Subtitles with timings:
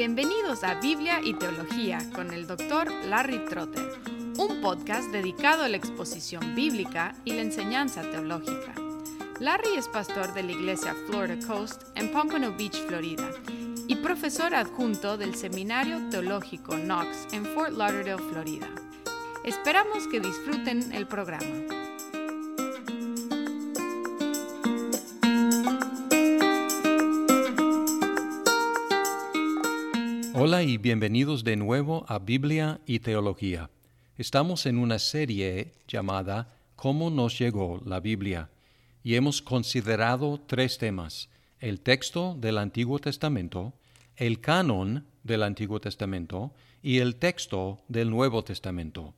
[0.00, 2.90] Bienvenidos a Biblia y Teología con el Dr.
[3.04, 4.00] Larry Trotter,
[4.38, 8.72] un podcast dedicado a la exposición bíblica y la enseñanza teológica.
[9.40, 13.28] Larry es pastor de la iglesia Florida Coast en Pompano Beach, Florida,
[13.88, 18.68] y profesor adjunto del Seminario Teológico Knox en Fort Lauderdale, Florida.
[19.44, 21.79] Esperamos que disfruten el programa.
[30.42, 33.68] Hola y bienvenidos de nuevo a Biblia y Teología.
[34.16, 38.48] Estamos en una serie llamada ¿Cómo nos llegó la Biblia?
[39.04, 43.74] y hemos considerado tres temas, el texto del Antiguo Testamento,
[44.16, 49.12] el canon del Antiguo Testamento y el texto del Nuevo Testamento.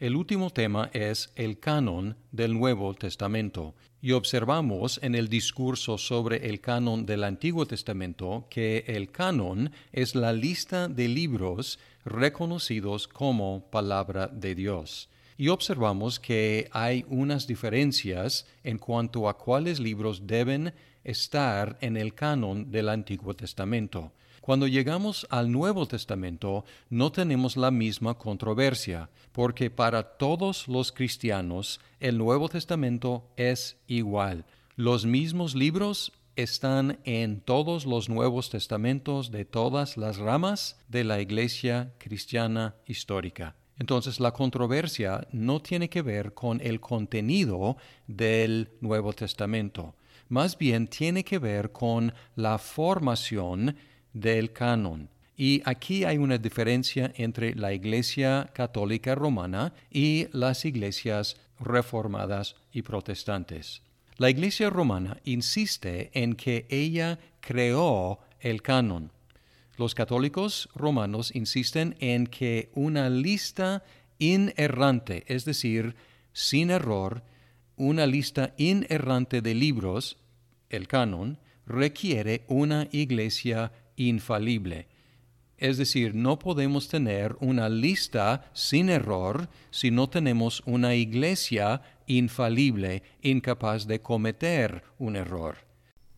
[0.00, 6.48] El último tema es el canon del Nuevo Testamento, y observamos en el discurso sobre
[6.48, 13.68] el canon del Antiguo Testamento que el canon es la lista de libros reconocidos como
[13.72, 15.08] palabra de Dios.
[15.36, 22.14] Y observamos que hay unas diferencias en cuanto a cuáles libros deben estar en el
[22.14, 24.12] canon del Antiguo Testamento.
[24.48, 31.80] Cuando llegamos al Nuevo Testamento no tenemos la misma controversia, porque para todos los cristianos
[32.00, 34.46] el Nuevo Testamento es igual.
[34.74, 41.20] Los mismos libros están en todos los Nuevos Testamentos de todas las ramas de la
[41.20, 43.54] Iglesia cristiana histórica.
[43.78, 49.94] Entonces la controversia no tiene que ver con el contenido del Nuevo Testamento,
[50.30, 53.76] más bien tiene que ver con la formación
[54.20, 55.08] del canon.
[55.36, 62.82] Y aquí hay una diferencia entre la Iglesia Católica Romana y las iglesias reformadas y
[62.82, 63.82] protestantes.
[64.16, 69.12] La Iglesia Romana insiste en que ella creó el canon.
[69.76, 73.84] Los católicos romanos insisten en que una lista
[74.18, 75.94] inerrante, es decir,
[76.32, 77.22] sin error,
[77.76, 80.18] una lista inerrante de libros,
[80.68, 84.88] el canon, requiere una iglesia infalible.
[85.58, 93.02] Es decir, no podemos tener una lista sin error si no tenemos una iglesia infalible,
[93.22, 95.56] incapaz de cometer un error.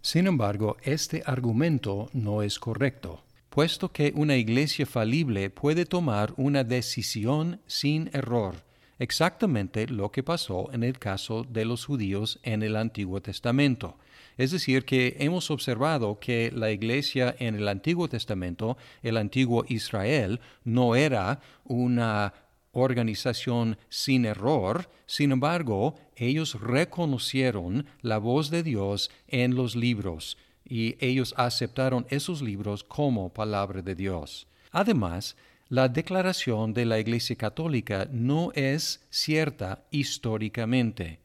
[0.03, 6.63] Sin embargo, este argumento no es correcto, puesto que una iglesia falible puede tomar una
[6.63, 8.57] decisión sin error,
[9.01, 13.97] exactamente lo que pasó en el caso de los judíos en el Antiguo Testamento.
[14.37, 20.41] Es decir, que hemos observado que la iglesia en el Antiguo Testamento, el antiguo Israel,
[20.65, 22.33] no era una
[22.73, 30.97] organización sin error, sin embargo, ellos reconocieron la voz de Dios en los libros y
[31.05, 34.47] ellos aceptaron esos libros como palabra de Dios.
[34.71, 35.37] Además,
[35.71, 41.21] la declaración de la Iglesia Católica no es cierta históricamente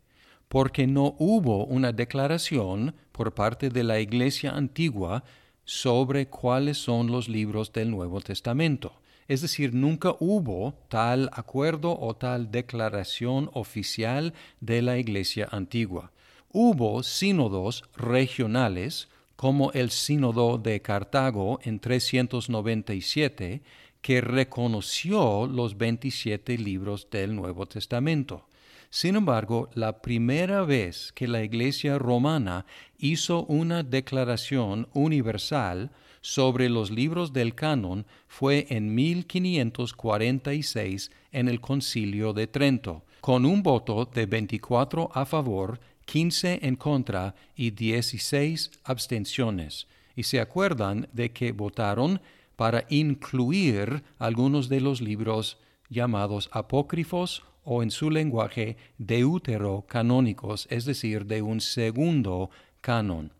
[0.47, 5.23] porque no hubo una declaración por parte de la Iglesia antigua
[5.63, 8.93] sobre cuáles son los libros del Nuevo Testamento.
[9.27, 16.11] Es decir, nunca hubo tal acuerdo o tal declaración oficial de la Iglesia antigua.
[16.51, 23.63] Hubo sínodos regionales, como el sínodo de Cartago en 397,
[24.05, 28.45] que reconoció los 27 libros del Nuevo Testamento.
[28.91, 32.67] Sin embargo, la primera vez que la Iglesia romana
[32.99, 35.89] hizo una declaración universal
[36.21, 43.63] sobre los libros del canon fue en 1546 en el Concilio de Trento, con un
[43.63, 49.87] voto de 24 a favor, 15 en contra y 16 abstenciones.
[50.15, 52.21] Y se acuerdan de que votaron
[52.55, 55.57] para incluir algunos de los libros
[55.89, 62.49] llamados apócrifos o en su lenguaje deuterocanónicos, es decir, de un segundo
[62.81, 63.31] canon.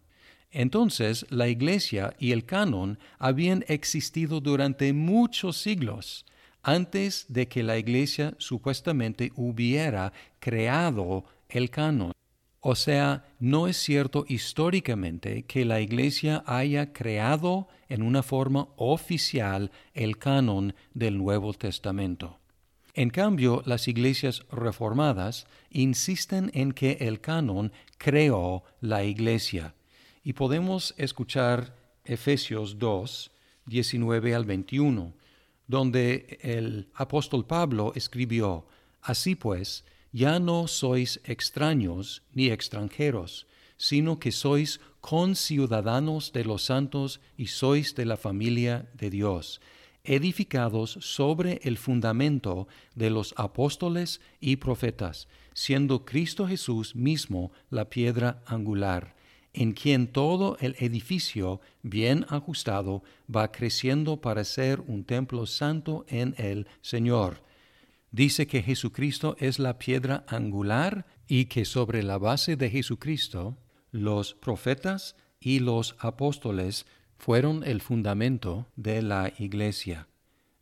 [0.52, 6.26] Entonces la Iglesia y el canon habían existido durante muchos siglos,
[6.64, 12.12] antes de que la Iglesia supuestamente hubiera creado el canon.
[12.68, 19.72] O sea, no es cierto históricamente que la Iglesia haya creado en una forma oficial
[19.94, 22.40] el canon del Nuevo Testamento.
[22.96, 29.76] En cambio, las iglesias reformadas insisten en que el canon creó la iglesia.
[30.24, 33.30] Y podemos escuchar Efesios 2,
[33.68, 35.14] 19 al 21,
[35.68, 38.66] donde el apóstol Pablo escribió,
[39.04, 39.86] Así pues,
[40.16, 47.96] ya no sois extraños ni extranjeros, sino que sois conciudadanos de los santos y sois
[47.96, 49.60] de la familia de Dios,
[50.06, 58.42] edificados sobre el fundamento de los apóstoles y profetas, siendo Cristo Jesús mismo la piedra
[58.46, 59.18] angular,
[59.52, 66.36] en quien todo el edificio bien ajustado va creciendo para ser un templo santo en
[66.38, 67.44] el Señor.
[68.16, 73.58] Dice que Jesucristo es la piedra angular y que sobre la base de Jesucristo
[73.92, 76.86] los profetas y los apóstoles
[77.18, 80.08] fueron el fundamento de la iglesia.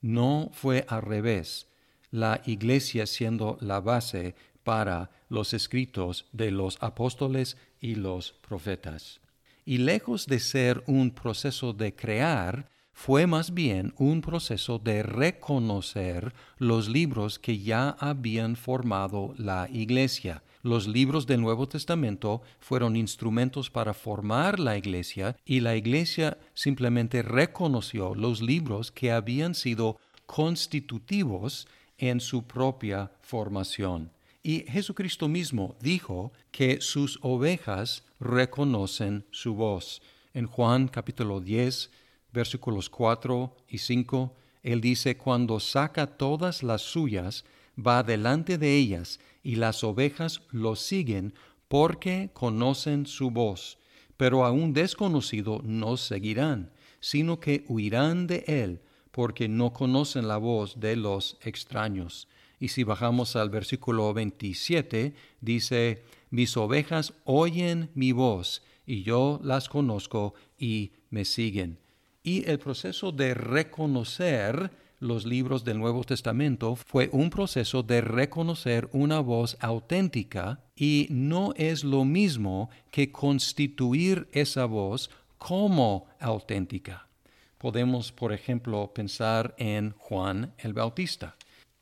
[0.02, 1.68] No fue al revés,
[2.10, 4.34] la iglesia siendo la base
[4.64, 9.22] para los escritos de los apóstoles y los profetas.
[9.64, 16.34] Y lejos de ser un proceso de crear, fue más bien un proceso de reconocer
[16.57, 23.69] los libros que ya habían formado la iglesia, los libros del Nuevo Testamento fueron instrumentos
[23.69, 31.68] para formar la iglesia y la iglesia simplemente reconoció los libros que habían sido constitutivos
[31.98, 34.10] en su propia formación.
[34.42, 40.01] Y Jesucristo mismo dijo que sus ovejas reconocen su voz.
[40.34, 41.92] En Juan capítulo 10,
[42.34, 47.46] versículos 4 y 5, él dice, cuando saca todas las suyas,
[47.78, 51.34] va delante de ellas y las ovejas lo siguen
[51.68, 53.78] porque conocen su voz,
[54.18, 58.82] pero a un desconocido no seguirán, sino que huirán de él,
[59.12, 62.28] porque no conocen la voz de los extraños.
[62.60, 69.70] Y si bajamos al versículo 27, dice, mis ovejas oyen mi voz, y yo las
[69.70, 71.83] conozco y me siguen.
[72.24, 74.72] Y el proceso de reconocer
[75.02, 81.54] los libros del Nuevo Testamento fue un proceso de reconocer una voz auténtica y no
[81.58, 87.10] es lo mismo que constituir esa voz como auténtica.
[87.58, 91.36] Podemos, por ejemplo, pensar en Juan el Bautista.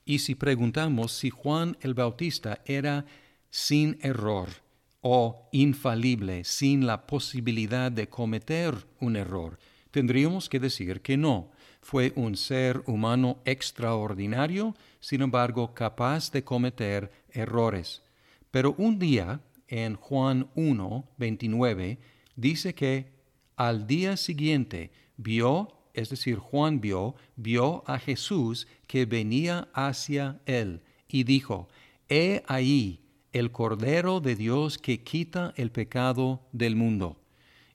[0.03, 3.05] Y si preguntamos si Juan el Bautista era
[3.51, 4.49] sin error
[5.01, 9.59] o infalible, sin la posibilidad de cometer un error,
[9.91, 11.51] tendríamos que decir que no
[11.81, 18.01] fue un ser humano extraordinario, sin embargo capaz de cometer errores.
[18.51, 21.97] Pero un día, en Juan 1, 29,
[22.35, 23.11] dice que
[23.55, 30.81] al día siguiente vio, es decir, Juan vio, vio a Jesús que venía hacia él
[31.07, 31.67] y dijo,
[32.09, 32.99] He ahí
[33.31, 37.20] el Cordero de Dios que quita el pecado del mundo.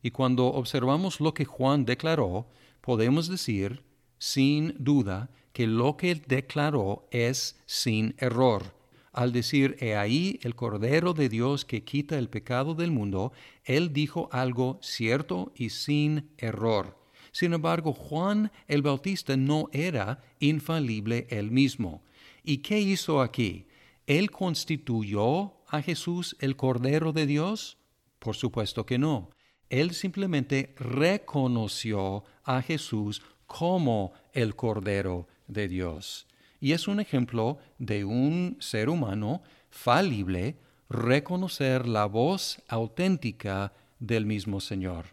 [0.07, 2.47] Y cuando observamos lo que Juan declaró,
[2.81, 3.83] podemos decir
[4.19, 8.73] sin duda que lo que declaró es sin error.
[9.13, 13.33] Al decir, he ahí el Cordero de Dios que quita el pecado del mundo,
[13.65, 16.97] él dijo algo cierto y sin error.
[17.33, 22.05] Sin embargo, Juan el Bautista no era infalible él mismo.
[22.45, 23.67] ¿Y qué hizo aquí?
[24.07, 27.77] ¿Él constituyó a Jesús el Cordero de Dios?
[28.21, 29.31] Por supuesto que no.
[29.71, 36.27] Él simplemente reconoció a Jesús como el Cordero de Dios.
[36.61, 40.57] Y es un ejemplo de un ser humano falible
[40.89, 45.07] reconocer la voz auténtica del mismo Señor.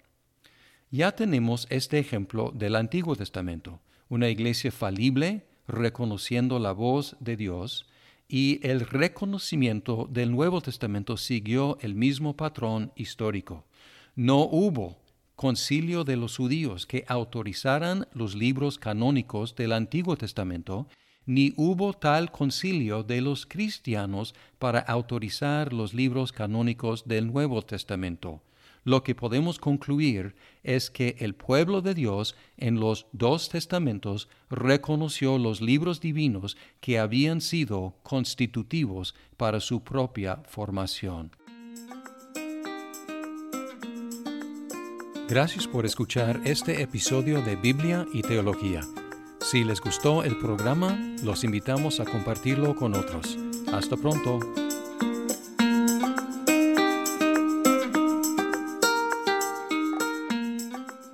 [0.91, 3.79] Ya tenemos este ejemplo del Antiguo Testamento,
[4.09, 7.87] una iglesia falible reconociendo la voz de Dios,
[8.27, 13.65] y el reconocimiento del Nuevo Testamento siguió el mismo patrón histórico.
[14.15, 14.99] No hubo
[15.35, 20.87] concilio de los judíos que autorizaran los libros canónicos del Antiguo Testamento,
[21.25, 28.43] ni hubo tal concilio de los cristianos para autorizar los libros canónicos del Nuevo Testamento.
[28.83, 35.39] Lo que podemos concluir es que el pueblo de Dios en los dos testamentos reconoció
[35.39, 41.31] los libros divinos que habían sido constitutivos para su propia formación.
[45.33, 48.81] Gracias por escuchar este episodio de Biblia y Teología.
[49.41, 53.39] Si les gustó el programa, los invitamos a compartirlo con otros.
[53.73, 54.39] Hasta pronto.